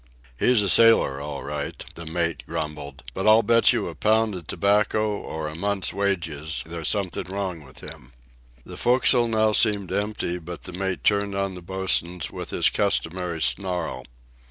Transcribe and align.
"He's 0.39 0.63
a 0.63 0.67
sailor 0.67 1.21
all 1.21 1.43
right," 1.43 1.85
the 1.93 2.07
mate 2.07 2.41
grumbled; 2.47 3.03
"but 3.13 3.27
I'll 3.27 3.43
bet 3.43 3.71
you 3.71 3.87
a 3.87 3.93
pound 3.93 4.33
of 4.33 4.47
tobacco 4.47 5.09
or 5.11 5.47
a 5.47 5.53
month's 5.55 5.93
wages 5.93 6.63
there's 6.65 6.87
something 6.87 7.25
wrong 7.25 7.61
with 7.63 7.81
him." 7.81 8.11
The 8.65 8.77
forecastle 8.77 9.27
now 9.27 9.51
seemed 9.51 9.91
empty, 9.91 10.39
but 10.39 10.63
the 10.63 10.73
mate 10.73 11.03
turned 11.03 11.35
on 11.35 11.53
the 11.53 11.61
bosuns 11.61 12.31
with 12.31 12.49
his 12.49 12.71
customary 12.71 13.43
snarl. 13.43 14.05